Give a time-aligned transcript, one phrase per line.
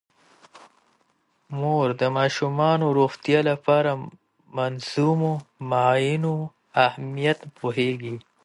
[1.59, 4.01] مور د ماشومانو د روغتیا لپاره د
[4.55, 5.33] منظمو
[5.69, 6.33] معاینو
[6.87, 8.15] اهمیت پوهیږي.